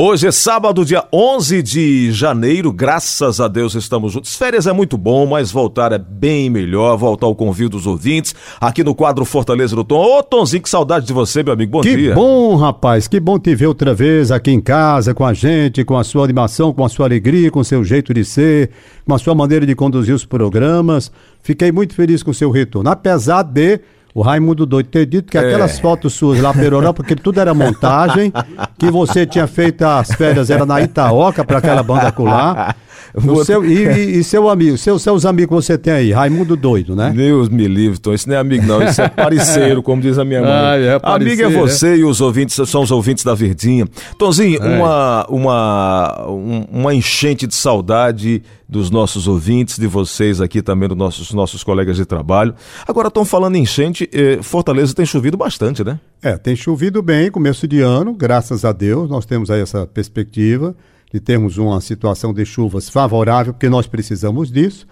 [0.00, 4.36] Hoje é sábado, dia 11 de janeiro, graças a Deus estamos juntos.
[4.36, 6.96] Férias é muito bom, mas voltar é bem melhor.
[6.96, 9.96] Voltar ao convite dos ouvintes aqui no quadro Fortaleza do Tom.
[9.96, 11.72] Ô, Tomzinho, que saudade de você, meu amigo.
[11.72, 12.10] Bom que dia.
[12.10, 13.08] Que bom, rapaz.
[13.08, 16.22] Que bom te ver outra vez aqui em casa, com a gente, com a sua
[16.22, 18.70] animação, com a sua alegria, com o seu jeito de ser,
[19.04, 21.10] com a sua maneira de conduzir os programas.
[21.42, 22.88] Fiquei muito feliz com o seu retorno.
[22.88, 23.80] Apesar de
[24.18, 25.80] o Raimundo doido ter dito que aquelas é.
[25.80, 28.32] fotos suas lá Europa, porque tudo era montagem,
[28.76, 32.74] que você tinha feito as férias, era na Itaoca para aquela banda colar.
[33.14, 36.94] O seu, e, e, seu amigo, seu, seus amigos que você tem aí, Raimundo doido,
[36.94, 37.12] né?
[37.14, 38.12] Deus me livre, Tom.
[38.12, 38.82] Isso não é amigo, não.
[38.82, 40.50] Isso é parceiro, como diz a minha mãe.
[40.50, 41.96] Ah, é amigo é você é.
[41.98, 43.86] e os ouvintes são os ouvintes da Verdinha.
[44.18, 44.78] Tonzinho, é.
[44.78, 46.26] uma, uma,
[46.70, 51.96] uma enchente de saudade dos nossos ouvintes, de vocês aqui também, dos nossos, nossos colegas
[51.96, 52.54] de trabalho.
[52.86, 55.98] Agora, estão falando em enchente, eh, Fortaleza tem chovido bastante, né?
[56.22, 60.76] É, tem chovido bem, começo de ano, graças a Deus, nós temos aí essa perspectiva
[61.12, 64.86] de termos uma situação de chuvas favorável, porque nós precisamos disso.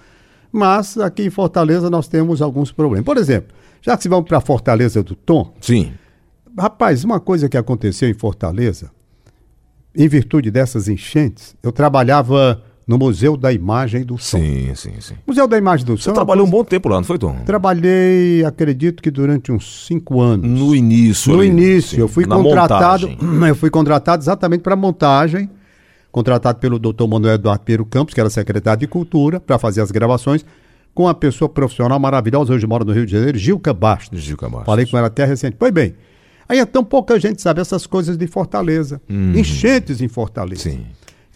[0.50, 3.04] Mas aqui em Fortaleza nós temos alguns problemas.
[3.04, 5.52] Por exemplo, já que se vamos para Fortaleza do Tom.
[5.60, 5.92] Sim.
[6.58, 8.90] Rapaz, uma coisa que aconteceu em Fortaleza,
[9.94, 14.38] em virtude dessas enchentes, eu trabalhava no Museu da Imagem do Som.
[14.38, 15.14] Sim, sim, sim.
[15.26, 16.04] Museu da Imagem do Som.
[16.04, 17.34] Você trabalhou um bom tempo lá, não foi, Tom?
[17.44, 20.48] Trabalhei, acredito que durante uns cinco anos.
[20.48, 21.32] No início.
[21.32, 22.00] No ali, início, sim.
[22.00, 23.08] eu fui Na contratado.
[23.08, 23.48] Montagem.
[23.48, 25.50] Eu fui contratado exatamente para montagem
[26.16, 27.06] contratado pelo Dr.
[27.06, 30.46] Manuel Eduardo Pedro Campos, que era secretário de Cultura, para fazer as gravações,
[30.94, 34.22] com uma pessoa profissional maravilhosa, hoje mora no Rio de Janeiro, Gilca Bastos.
[34.22, 34.64] Gilca Bastos.
[34.64, 35.56] Falei com ela até recente.
[35.58, 35.94] Pois bem,
[36.48, 38.98] aí é tão pouca gente sabe essas coisas de Fortaleza.
[39.10, 39.34] Hum.
[39.36, 40.62] Enchentes em Fortaleza.
[40.62, 40.86] Sim.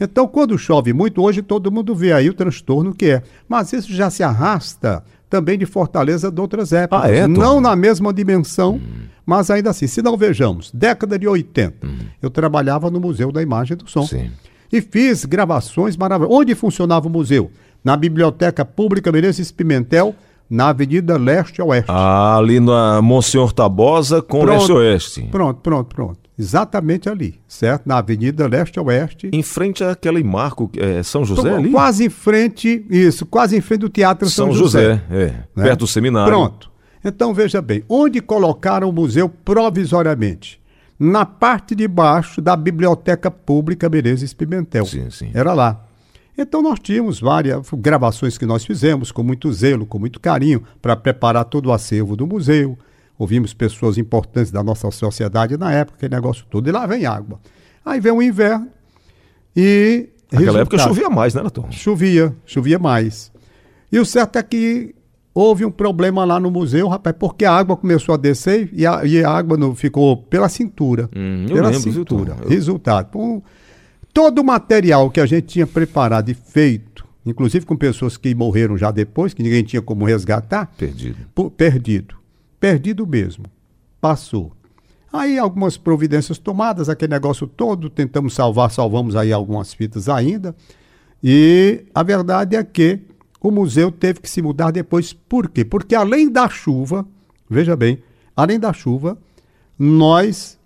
[0.01, 3.23] Então, quando chove muito, hoje todo mundo vê aí o transtorno que é.
[3.47, 7.05] Mas isso já se arrasta também de Fortaleza de outras épocas.
[7.05, 9.03] Ah, é, não na mesma dimensão, hum.
[9.27, 9.87] mas ainda assim.
[9.87, 11.99] Se não vejamos, década de 80, hum.
[12.23, 14.07] eu trabalhava no Museu da Imagem do Som.
[14.07, 14.31] Sim
[14.73, 16.39] e fiz gravações maravilhosas.
[16.39, 17.51] Onde funcionava o museu?
[17.83, 20.15] Na Biblioteca Pública Menezes Pimentel,
[20.51, 21.91] na Avenida Leste Oeste.
[21.91, 25.23] Ah, ali na Monsenhor Tabosa com pronto, Leste Oeste.
[25.31, 26.21] Pronto, pronto, pronto.
[26.37, 27.87] Exatamente ali, certo?
[27.87, 29.31] Na Avenida Leste Oeste.
[29.33, 31.71] Em frente àquele marco, é, São José ali?
[31.71, 34.83] Quase em frente, isso, quase em frente do Teatro São, São José.
[34.83, 35.25] José é,
[35.55, 35.65] né?
[35.65, 36.33] perto do seminário.
[36.33, 36.71] Pronto.
[37.05, 40.60] Então veja bem, onde colocaram o museu provisoriamente?
[41.01, 44.85] Na parte de baixo da Biblioteca Pública Menezes Pimentel.
[44.85, 45.31] Sim, sim.
[45.33, 45.83] Era lá.
[46.37, 50.95] Então nós tínhamos várias gravações que nós fizemos com muito zelo, com muito carinho, para
[50.95, 52.79] preparar todo o acervo do museu.
[53.19, 56.69] Ouvimos pessoas importantes da nossa sociedade na época, aquele negócio todo.
[56.69, 57.41] E lá vem água.
[57.83, 58.69] Aí vem o inverno
[59.57, 60.11] e.
[60.31, 61.73] Naquela época chovia mais, né, Natom?
[61.73, 63.33] Chovia, chovia mais.
[63.91, 64.95] E o certo é que
[65.35, 69.05] houve um problema lá no museu, rapaz, porque a água começou a descer e a,
[69.05, 71.09] e a água não, ficou pela cintura.
[71.15, 72.37] Hum, pela lembro, cintura.
[72.43, 72.49] Eu...
[72.49, 73.19] Resultado.
[73.19, 73.41] Um,
[74.13, 78.77] todo o material que a gente tinha preparado e feito, inclusive com pessoas que morreram
[78.77, 80.71] já depois, que ninguém tinha como resgatar.
[80.77, 81.19] Perdido.
[81.35, 82.17] Por, perdido.
[82.59, 83.45] Perdido mesmo.
[84.01, 84.53] Passou.
[85.13, 90.55] Aí algumas providências tomadas, aquele negócio todo, tentamos salvar, salvamos aí algumas fitas ainda.
[91.23, 93.01] E a verdade é que
[93.41, 95.13] o museu teve que se mudar depois.
[95.13, 95.65] Por quê?
[95.65, 97.07] Porque além da chuva,
[97.49, 98.03] veja bem,
[98.37, 99.17] além da chuva,
[99.79, 100.59] nós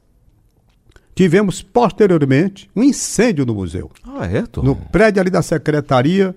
[1.14, 3.90] tivemos posteriormente um incêndio no museu.
[4.04, 4.62] Ah, é, Tom?
[4.62, 6.34] No prédio ali da secretaria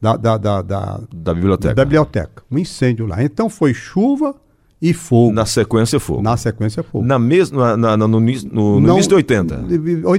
[0.00, 1.74] da, da, da, da, da biblioteca.
[1.74, 2.42] Da biblioteca.
[2.50, 3.22] Um incêndio lá.
[3.22, 4.34] Então foi chuva
[4.80, 5.32] e fogo.
[5.32, 6.22] Na sequência, fogo.
[6.22, 7.04] Na sequência, fogo.
[7.04, 9.64] Na mesma, na, na, no, no, no Não, início de 80?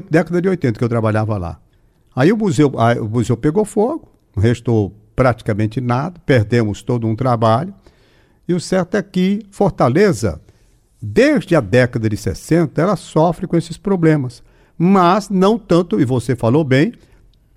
[0.09, 1.59] Década de 80 que eu trabalhava lá.
[2.15, 4.07] Aí o museu, aí o museu pegou fogo,
[4.37, 7.73] restou praticamente nada, perdemos todo um trabalho.
[8.47, 10.41] E o certo é que Fortaleza,
[11.01, 14.43] desde a década de 60, ela sofre com esses problemas.
[14.77, 16.93] Mas não tanto, e você falou bem,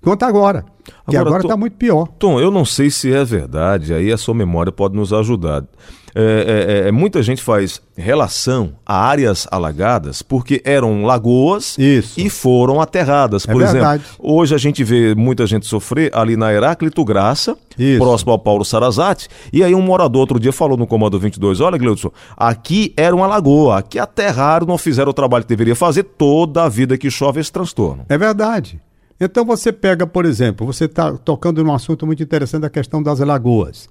[0.05, 0.63] quanto agora.
[1.09, 2.07] Que agora está muito pior.
[2.19, 5.63] Tom, eu não sei se é verdade, aí a sua memória pode nos ajudar.
[6.17, 12.17] É, é, é, muita gente faz relação a áreas alagadas porque eram lagoas Isso.
[12.17, 13.45] e foram aterradas.
[13.45, 17.57] É Por é exemplo, hoje a gente vê muita gente sofrer ali na Heráclito Graça,
[17.77, 17.99] Isso.
[17.99, 21.77] próximo ao Paulo Sarazate, e aí um morador outro dia falou no Comando 22, olha
[21.77, 26.63] Gleudson, aqui era uma lagoa, aqui aterraram, não fizeram o trabalho que deveria fazer, toda
[26.63, 28.05] a vida que chove esse transtorno.
[28.07, 28.79] É verdade.
[29.19, 33.19] Então você pega, por exemplo, você está tocando num assunto muito interessante da questão das
[33.19, 33.89] lagoas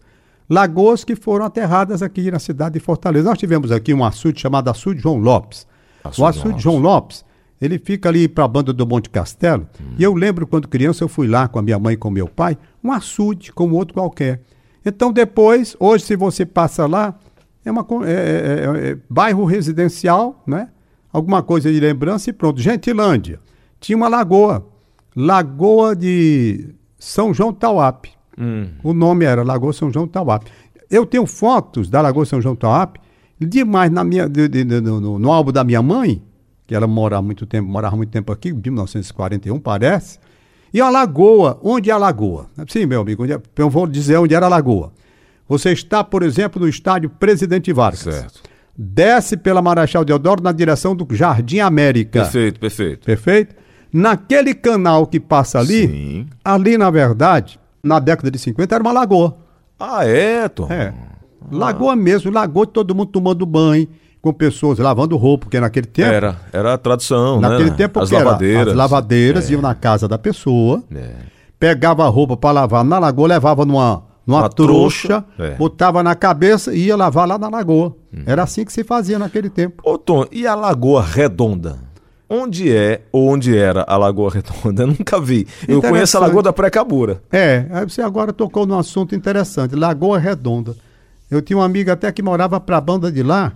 [0.49, 3.29] lagoas que foram aterradas aqui na cidade de Fortaleza.
[3.29, 5.67] Nós tivemos aqui um açude chamado Açude João Lopes.
[6.03, 7.25] Açude o Açude João Lopes,
[7.61, 9.67] ele fica ali para a banda do Monte Castelo.
[9.81, 9.95] Hum.
[9.99, 12.29] E eu lembro quando criança eu fui lá com a minha mãe e com meu
[12.29, 14.43] pai, um açude como outro qualquer.
[14.85, 17.19] Então depois, hoje se você passa lá,
[17.65, 20.69] é uma é, é, é, é bairro residencial, né?
[21.11, 22.61] Alguma coisa de lembrança e pronto.
[22.61, 23.41] Gentilândia.
[23.81, 24.67] tinha uma lagoa.
[25.17, 28.07] Lagoa de São João Tauap.
[28.39, 28.69] Hum.
[28.83, 30.47] O nome era Lagoa São João Tauap.
[30.91, 32.97] Eu tenho fotos da Lagoa São João Tauap
[33.39, 36.23] demais na minha, de, de, de, no, no, álbum da minha mãe,
[36.67, 40.19] que ela morava muito tempo, morava muito tempo aqui, de 1941, parece.
[40.73, 42.49] E a lagoa, onde é a lagoa?
[42.69, 44.93] Sim, meu amigo, é, eu vou dizer onde era a lagoa.
[45.49, 48.01] Você está, por exemplo, no estádio Presidente Vargas.
[48.01, 48.43] Certo.
[48.77, 52.23] Desce pela Marechal Deodoro na direção do Jardim América.
[52.23, 53.05] Perfeito, perfeito.
[53.05, 53.55] Perfeito?
[53.95, 56.27] Naquele canal que passa ali, Sim.
[56.45, 59.37] ali na verdade, na década de 50 era uma lagoa.
[59.79, 60.67] Ah, é, Tom?
[60.69, 60.93] É.
[61.49, 63.87] Lagoa mesmo, lagoa de todo mundo tomando banho,
[64.21, 66.13] com pessoas lavando roupa, porque naquele tempo.
[66.13, 67.77] Era, era a tradição, naquele né?
[67.77, 68.69] tempo, as lavadeiras.
[68.69, 69.53] As lavadeiras é.
[69.53, 71.13] iam na casa da pessoa, é.
[71.61, 75.55] pegava a roupa para lavar na lagoa, levava numa, numa Uma trouxa, trouxa é.
[75.55, 77.95] botava na cabeça e ia lavar lá na lagoa.
[78.13, 78.25] Hum.
[78.27, 79.89] Era assim que se fazia naquele tempo.
[79.89, 81.94] Ô, Tom, e a Lagoa Redonda?
[82.35, 84.83] Onde é ou onde era a Lagoa Redonda?
[84.85, 85.47] Eu nunca vi.
[85.69, 87.23] Eu conheço a Lagoa da Pré-Cabura.
[87.31, 90.75] É, aí você agora tocou num assunto interessante, Lagoa Redonda.
[91.31, 93.53] Eu tinha uma amiga até que morava para a banda de lá.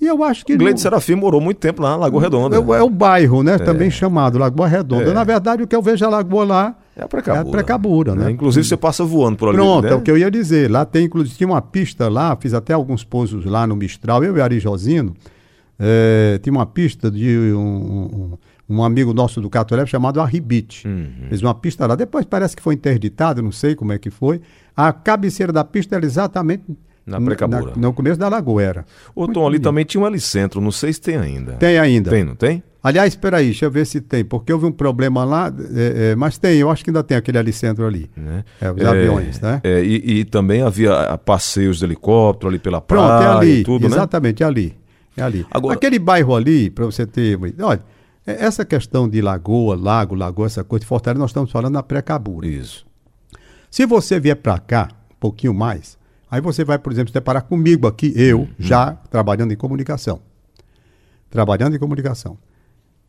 [0.00, 0.54] E eu acho que.
[0.54, 2.56] O Gleide Serafim morou muito tempo lá na Lagoa Redonda.
[2.56, 3.54] É, é o bairro, né?
[3.54, 3.58] É.
[3.58, 5.10] Também chamado Lagoa Redonda.
[5.10, 5.14] É.
[5.14, 6.74] Na verdade, o que eu vejo a Lagoa lá.
[6.94, 7.44] É a Precabura.
[7.44, 8.28] É a Precabura, né?
[8.28, 9.56] É, inclusive, você passa voando por ali.
[9.56, 9.92] Pronto, né?
[9.92, 10.70] é o que eu ia dizer.
[10.70, 14.36] Lá tem, inclusive, tinha uma pista lá, fiz até alguns pousos lá no Mistral, eu
[14.36, 15.14] e Ari Josino.
[15.78, 18.38] É, tinha uma pista de um, um,
[18.68, 20.86] um amigo nosso do Catolé chamado Arribite.
[20.86, 21.28] Uhum.
[21.28, 21.94] Fez uma pista lá.
[21.94, 24.40] Depois parece que foi interditado, não sei como é que foi.
[24.76, 26.64] A cabeceira da pista era exatamente
[27.06, 27.72] na Precabura.
[27.76, 28.84] No começo da Lagoa era.
[29.14, 31.52] Ô Tom, ali também tinha um alicentro, não sei se tem ainda.
[31.54, 32.10] Tem ainda.
[32.10, 32.62] Tem, não tem?
[32.82, 36.16] Aliás, espera aí, deixa eu ver se tem, porque houve um problema lá, é, é,
[36.16, 38.08] mas tem, eu acho que ainda tem aquele alicentro ali.
[38.16, 38.44] Né?
[38.60, 39.60] É, os é, aviões, né?
[39.64, 43.88] É, e, e, também havia passeios de helicóptero ali pela praia Pronto, é ali, tudo,
[43.88, 43.94] né?
[43.96, 44.46] exatamente, né?
[44.46, 44.76] é ali.
[45.18, 45.46] É ali.
[45.50, 45.74] Agora...
[45.74, 47.38] Aquele bairro ali, para você ter.
[47.60, 47.82] Olha,
[48.26, 51.82] é, essa questão de lagoa, lago, lagoa, essa coisa de Fortaleza, nós estamos falando na
[51.82, 52.46] pré-cabura.
[52.46, 52.86] Isso.
[53.70, 55.98] Se você vier para cá, um pouquinho mais,
[56.30, 58.48] Aí você vai, por exemplo, se deparar comigo aqui, eu, uhum.
[58.58, 60.20] já trabalhando em comunicação.
[61.30, 62.36] Trabalhando em comunicação.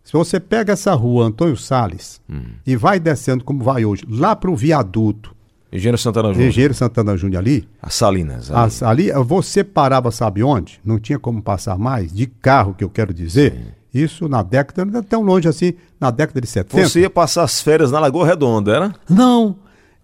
[0.03, 2.53] Se você pega essa rua Antônio Sales uhum.
[2.65, 5.35] e vai descendo como vai hoje, lá para o viaduto.
[5.71, 6.50] Engenheiro Santana Júnior.
[6.50, 7.69] Engenheiro Santana Júnior ali.
[7.81, 8.50] As Salinas.
[8.50, 8.60] Ali.
[8.60, 10.80] As, ali, você parava, sabe onde?
[10.83, 13.54] Não tinha como passar mais, de carro, que eu quero dizer.
[13.54, 13.80] Sim.
[13.94, 16.88] Isso na década, não é tão longe assim, na década de 70.
[16.88, 18.94] Você ia passar as férias na Lagoa Redonda, era?
[19.10, 19.56] Não.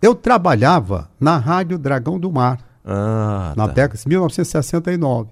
[0.02, 2.60] Eu trabalhava na Rádio Dragão do Mar.
[2.84, 3.74] Ah, na tá.
[3.74, 5.30] década de 1969.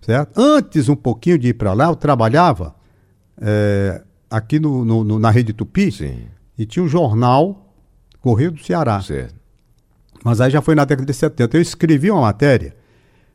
[0.00, 0.38] Certo?
[0.38, 2.74] Antes, um pouquinho de ir para lá, eu trabalhava
[3.40, 6.26] é, aqui no, no, no, na Rede Tupi Sim.
[6.58, 7.63] e tinha um jornal
[8.24, 9.02] Correio do Ceará.
[9.02, 9.34] Certo.
[10.24, 11.58] Mas aí já foi na década de 70.
[11.58, 12.74] Eu escrevi uma matéria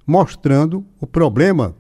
[0.04, 1.76] mostrando o problema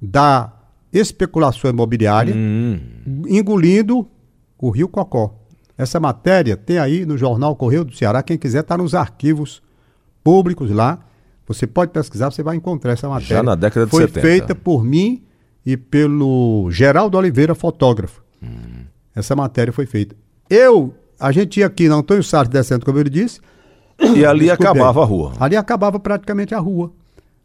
[0.00, 0.50] da
[0.90, 2.80] especulação imobiliária hum.
[3.28, 4.08] engolindo
[4.58, 5.38] o Rio Cocó.
[5.76, 8.22] Essa matéria tem aí no jornal Correio do Ceará.
[8.22, 9.62] Quem quiser está nos arquivos
[10.22, 11.00] públicos lá.
[11.46, 13.36] Você pode pesquisar, você vai encontrar essa matéria.
[13.36, 14.20] Já na década de Foi 70.
[14.22, 15.22] Foi feita por mim
[15.66, 18.24] e pelo Geraldo Oliveira, fotógrafo.
[18.42, 18.86] Hum.
[19.14, 20.16] Essa matéria foi feita.
[20.48, 23.40] Eu, a gente ia aqui na Antônio Salles descendo, como ele disse.
[24.16, 25.32] E ali acabava a rua.
[25.38, 26.92] Ali acabava praticamente a rua.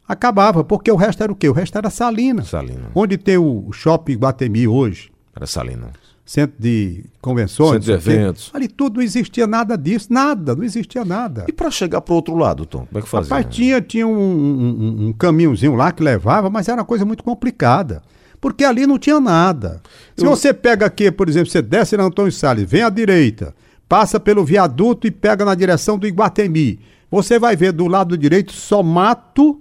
[0.08, 1.48] Acabava, porque o resto era o quê?
[1.48, 2.44] O resto era Salina.
[2.44, 2.90] Salina.
[2.96, 5.12] Onde tem o shopping Guatemi hoje.
[5.36, 5.92] Era Salina
[6.30, 8.52] centro de convenções, centro de eventos.
[8.54, 11.46] Ali tudo não existia nada disso, nada, não existia nada.
[11.48, 13.36] E para chegar para o outro lado, Tom, como é que fazia?
[13.36, 17.24] Rapaz, tinha, tinha um, um, um, caminhozinho lá que levava, mas era uma coisa muito
[17.24, 18.04] complicada.
[18.42, 19.82] Porque ali não tinha nada.
[20.16, 20.30] Se Eu...
[20.30, 23.54] você pega aqui, por exemplo, você desce na Antônio Salles, vem à direita,
[23.88, 26.80] passa pelo viaduto e pega na direção do Iguatemi.
[27.12, 29.60] Você vai ver do lado direito só mato,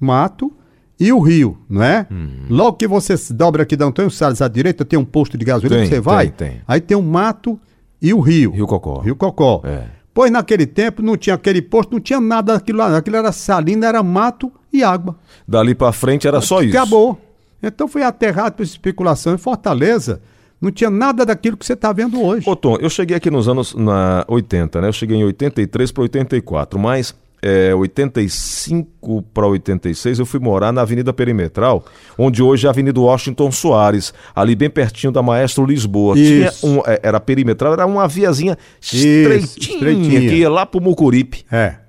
[0.00, 0.52] mato,
[0.98, 2.06] e o Rio, não é?
[2.10, 2.46] Uhum.
[2.48, 5.80] Logo que você dobra aqui da Antônio Salles à direita, tem um posto de gasolina
[5.80, 6.30] tem, que você vai.
[6.30, 6.60] Tem, tem.
[6.66, 7.60] Aí tem o um mato
[8.00, 8.50] e o rio.
[8.52, 9.00] Rio Cocó.
[9.00, 9.60] Rio Cocó.
[9.64, 9.84] É.
[10.14, 12.96] Pois naquele tempo não tinha aquele posto, não tinha nada daquilo lá.
[12.96, 15.16] Aquilo era salina, era mato e água.
[15.46, 16.74] Dali para frente era só isso.
[16.74, 17.20] Acabou.
[17.68, 20.20] Então foi aterrado por especulação em Fortaleza.
[20.60, 22.48] Não tinha nada daquilo que você está vendo hoje.
[22.48, 24.88] Ô Tom, eu cheguei aqui nos anos na 80, né?
[24.88, 30.80] Eu cheguei em 83 para 84, mas é, 85 para 86, eu fui morar na
[30.80, 31.84] Avenida Perimetral,
[32.18, 36.16] onde hoje é a Avenida Washington Soares, ali bem pertinho da Maestro Lisboa.
[36.16, 40.20] Tinha um, é, era perimetral, era uma viazinha estreitinha, Isso, estreitinha.
[40.20, 41.44] que ia lá pro Mucuripe.
[41.50, 41.85] É.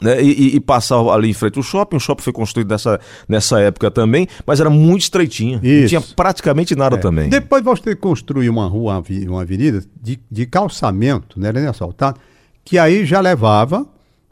[0.00, 1.96] Né, e, e, passava ali em frente ao shopping.
[1.96, 5.58] O shopping foi construído nessa, nessa época também, mas era muito estreitinho.
[5.62, 5.94] Isso.
[5.94, 6.98] Não tinha praticamente nada é.
[6.98, 7.30] também.
[7.30, 12.20] Depois você construiu uma rua, uma avenida de, de calçamento, né, nem assaltado,
[12.62, 13.86] que aí já levava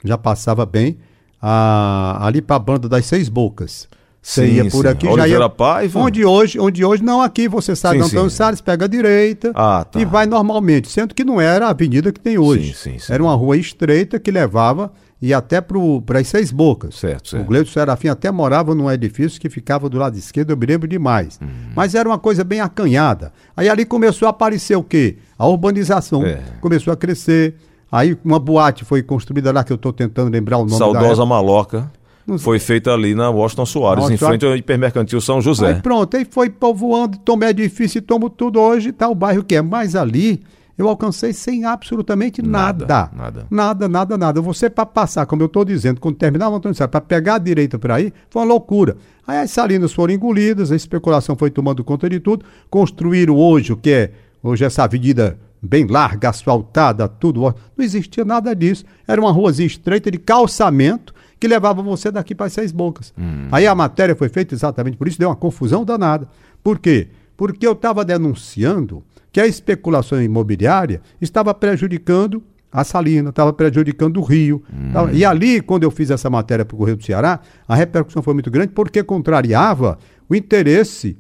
[0.04, 0.99] já passava bem,
[1.40, 3.88] a, ali para a banda das Seis Bocas.
[4.21, 5.49] Você ia por aqui, já ia.
[5.50, 6.00] Paiva.
[6.00, 9.85] Onde hoje, onde hoje não aqui, você sai do Antônio Salles, pega a direita ah,
[9.85, 10.00] tá.
[10.00, 12.73] e vai normalmente, sendo que não era a avenida que tem hoje.
[12.73, 13.12] Sim, sim, sim.
[13.12, 14.90] Era uma rua estreita que levava
[15.24, 16.96] e até para as seis bocas.
[16.96, 17.42] Certo, certo.
[17.42, 20.86] O Gleito Serafim até morava num edifício que ficava do lado esquerdo, eu me lembro
[20.86, 21.40] demais.
[21.42, 21.46] Hum.
[21.74, 23.32] Mas era uma coisa bem acanhada.
[23.56, 25.16] Aí ali começou a aparecer o quê?
[25.38, 26.42] A urbanização é.
[26.60, 27.54] começou a crescer.
[27.90, 31.90] Aí uma boate foi construída lá, que eu estou tentando lembrar o nome Saudosa Maloca.
[32.38, 35.68] Foi feita ali na Washington Soares, Nossa, em frente ao hipermercantil São José.
[35.68, 39.54] Aí pronto, aí foi povoando, tomei edifício e tomo tudo hoje, tá o bairro que
[39.56, 39.62] é.
[39.62, 40.42] Mas ali
[40.76, 42.86] eu alcancei sem absolutamente nada.
[42.86, 44.18] Nada, nada, nada, nada.
[44.18, 44.40] nada.
[44.40, 47.78] Você para passar, como eu estou dizendo, quando terminava o Antônio para pegar a direita
[47.78, 48.96] para ir, foi uma loucura.
[49.26, 53.76] Aí as salinas foram engolidas, a especulação foi tomando conta de tudo, construíram hoje o
[53.76, 54.12] que é,
[54.42, 57.40] hoje essa avenida bem larga, asfaltada, tudo.
[57.40, 57.54] Não
[57.84, 58.84] existia nada disso.
[59.06, 63.12] Era uma ruazinha estreita de calçamento que levava você daqui para Seis Bocas.
[63.18, 63.48] Hum.
[63.50, 66.28] Aí a matéria foi feita exatamente por isso, deu uma confusão danada.
[66.62, 67.08] Por quê?
[67.36, 69.02] Porque eu estava denunciando
[69.34, 74.62] que a especulação imobiliária estava prejudicando a Salina, estava prejudicando o Rio.
[74.72, 74.92] Hum.
[74.92, 75.12] Tava...
[75.12, 78.32] E ali, quando eu fiz essa matéria para o Correio do Ceará, a repercussão foi
[78.32, 79.98] muito grande porque contrariava
[80.28, 81.18] o interesse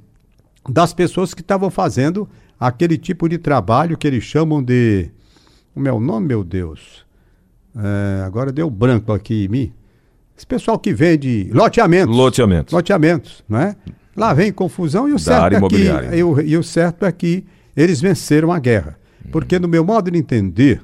[0.68, 2.28] das pessoas que estavam fazendo
[2.58, 5.10] aquele tipo de trabalho que eles chamam de.
[5.74, 7.04] Como é o nome, meu Deus?
[7.76, 9.72] É, agora deu branco aqui em mim.
[10.38, 12.16] Esse pessoal que vende loteamentos.
[12.16, 12.72] Loteamentos.
[12.72, 13.74] Loteamentos, não é?
[14.16, 17.44] Lá vem confusão e o certo é que, e o, e o certo é que
[17.76, 18.98] eles venceram a guerra.
[19.30, 20.82] Porque no meu modo de entender,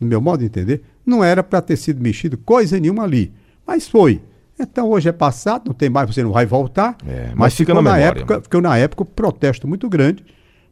[0.00, 3.32] no meu modo de entender, não era para ter sido mexido coisa nenhuma ali.
[3.66, 4.20] Mas foi.
[4.58, 6.96] Então hoje é passado, não tem mais, você não vai voltar.
[7.06, 10.24] É, mas, mas fica na, na época, ficou na época um protesto muito grande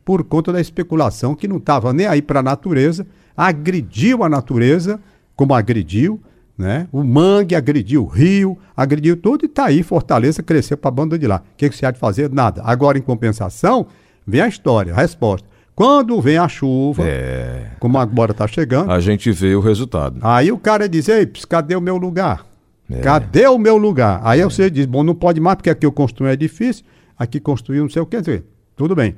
[0.05, 5.01] por conta da especulação que não estava nem aí para a natureza, agrediu a natureza
[5.35, 6.21] como agrediu,
[6.57, 6.87] né?
[6.93, 11.19] O mangue agrediu o rio, agrediu tudo e está aí, Fortaleza cresceu para a banda
[11.19, 11.37] de lá.
[11.37, 12.31] O que, que você há de fazer?
[12.31, 12.63] Nada.
[12.65, 13.87] Agora, em compensação,
[14.27, 15.49] vem a história, a resposta.
[15.75, 17.69] Quando vem a chuva, é...
[17.79, 18.91] como agora está chegando.
[18.91, 20.19] A gente vê o resultado.
[20.21, 22.45] Aí o cara diz: Ei, cadê o meu lugar?
[22.91, 23.01] É.
[23.01, 24.21] Cadê o meu lugar?
[24.23, 24.45] Aí é.
[24.45, 26.85] você diz: Bom, não pode mais, porque aqui eu construí um edifício,
[27.19, 28.43] aqui construí não sei o quê.
[28.77, 29.17] Tudo bem.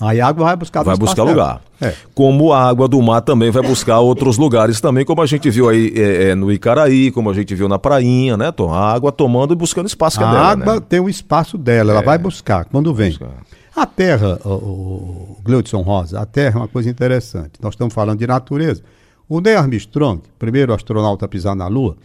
[0.00, 1.60] Aí a água vai buscar Vai buscar lugar.
[1.80, 1.92] É.
[2.14, 5.68] Como a água do mar também vai buscar outros lugares também, como a gente viu
[5.68, 8.72] aí é, é, no Icaraí, como a gente viu na prainha, né, Tom?
[8.72, 10.42] A água tomando e buscando espaço que a é dela.
[10.42, 10.80] A água né?
[10.88, 12.04] tem o um espaço dela, ela é.
[12.04, 13.10] vai buscar quando vem.
[13.10, 13.28] Buscar.
[13.74, 17.52] A terra, o, o Gleudson Rosa, a terra é uma coisa interessante.
[17.60, 18.82] Nós estamos falando de natureza.
[19.28, 21.96] O Neil Armstrong, primeiro astronauta a pisar na Lua,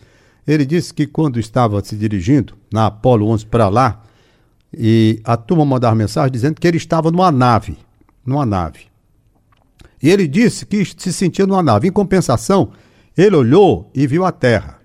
[0.48, 4.03] ele disse que quando estava se dirigindo na Apollo 11 para lá,
[4.77, 7.77] e a turma mandava mensagem dizendo que ele estava numa nave
[8.25, 8.88] numa nave.
[10.01, 11.88] E ele disse que se sentia numa nave.
[11.88, 12.72] Em compensação,
[13.15, 14.79] ele olhou e viu a Terra.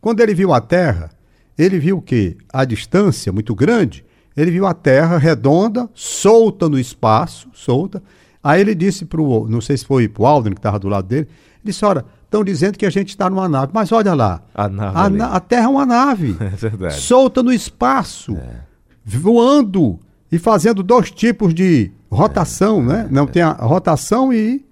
[0.00, 1.10] Quando ele viu a Terra,
[1.56, 4.04] ele viu que a distância muito grande,
[4.40, 8.00] ele viu a Terra redonda, solta no espaço, solta.
[8.42, 10.88] Aí ele disse para o, não sei se foi para o Aldrin que estava do
[10.88, 14.14] lado dele, ele disse, olha, estão dizendo que a gente está numa nave, mas olha
[14.14, 16.36] lá, a, nave a, a Terra é uma nave,
[16.86, 18.60] é solta no espaço, é.
[19.04, 19.98] voando
[20.30, 23.08] e fazendo dois tipos de rotação, é, né?
[23.10, 24.64] Não tem a rotação e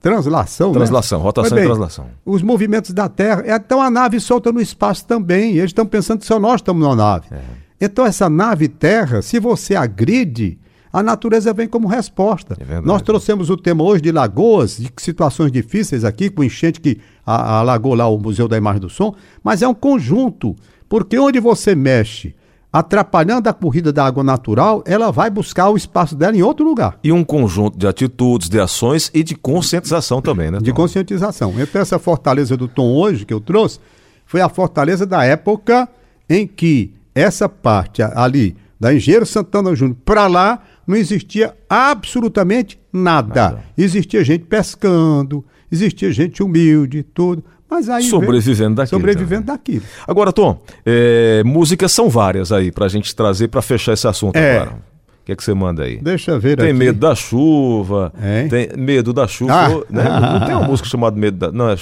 [0.00, 0.68] translação.
[0.68, 0.74] Né?
[0.76, 1.24] Translação, né?
[1.24, 2.06] rotação bem, e translação.
[2.24, 3.44] Os movimentos da Terra.
[3.46, 5.56] Então a nave solta no espaço também.
[5.56, 7.26] Eles estão pensando que só nós estamos na nave.
[7.30, 7.69] É.
[7.80, 10.58] Então essa nave Terra, se você agride,
[10.92, 12.56] a natureza vem como resposta.
[12.60, 16.98] É Nós trouxemos o tema hoje de lagoas, de situações difíceis aqui, com enchente que
[17.24, 20.56] alagou lá o Museu da Imagem do Som, mas é um conjunto.
[20.88, 22.34] Porque onde você mexe
[22.72, 26.98] atrapalhando a corrida da água natural, ela vai buscar o espaço dela em outro lugar.
[27.02, 30.58] E um conjunto de atitudes, de ações e de conscientização também, né?
[30.58, 30.64] Tom?
[30.64, 31.52] De conscientização.
[31.58, 33.80] Então, essa fortaleza do Tom hoje que eu trouxe
[34.24, 35.88] foi a fortaleza da época
[36.28, 43.34] em que essa parte ali da Engenheiro Santana Júnior para lá não existia absolutamente nada.
[43.34, 43.64] nada.
[43.76, 47.44] Existia gente pescando, existia gente humilde, tudo.
[47.70, 49.00] Mas aí sobrevivendo daquilo.
[49.00, 49.56] Sobrevivendo também.
[49.56, 49.84] daquilo.
[50.08, 54.58] Agora, Tom, é, músicas são várias aí pra gente trazer para fechar esse assunto é.
[54.58, 54.72] agora.
[54.72, 55.98] O que é que você manda aí?
[55.98, 56.78] Deixa eu ver tem aqui.
[56.78, 58.48] medo da chuva, é.
[58.48, 59.68] tem medo da chuva, ah.
[59.88, 60.04] né?
[60.04, 61.76] Não tem uma música chamada Medo da, não é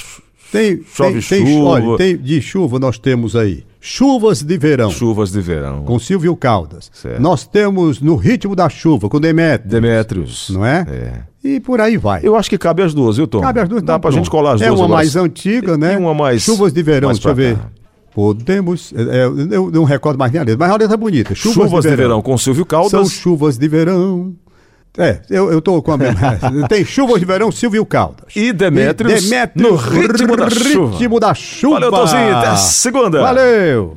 [0.52, 1.46] tem, chove tem, chuva.
[1.46, 4.90] Tem, olha, tem, de chuva nós temos aí Chuvas de Verão.
[4.90, 5.82] Chuvas de Verão.
[5.84, 6.90] Com Silvio Caldas.
[6.92, 7.20] Certo.
[7.20, 9.70] Nós temos No Ritmo da Chuva, com Demétrios.
[9.70, 10.50] Demétrios.
[10.50, 10.86] Não é?
[10.88, 11.48] É.
[11.48, 12.20] E por aí vai.
[12.24, 13.40] Eu acho que cabe as duas, viu, Tom?
[13.40, 13.82] Cabe as duas.
[13.82, 14.14] Dá pra pronto.
[14.16, 14.96] gente colar as duas É uma agora.
[14.98, 15.94] mais antiga, né?
[15.94, 16.42] E uma mais...
[16.42, 17.56] Chuvas de Verão, deixa eu ver.
[17.56, 17.70] Cá.
[18.12, 18.92] Podemos.
[18.96, 21.34] É, eu não recordo mais nem a letra, mas a letra é bonita.
[21.36, 21.96] Chuvas, chuvas de, verão.
[21.96, 22.22] de, verão.
[22.22, 22.90] com Silvio Caldas.
[22.90, 24.34] São chuvas de verão.
[24.98, 26.36] É, eu, eu tô com a mesma.
[26.68, 28.34] Tem chuvas de verão, Silvio Caldas.
[28.34, 30.96] E Demetrios, e Demetrios no ritmo da chuva.
[30.98, 31.74] Ritmo da chuva.
[31.74, 32.36] Valeu, Tozinho.
[32.36, 33.20] Até segunda.
[33.20, 33.96] Valeu.